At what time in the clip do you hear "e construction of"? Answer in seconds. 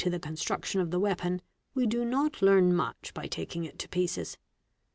0.03-0.89